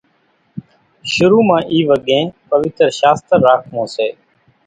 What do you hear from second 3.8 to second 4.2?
سي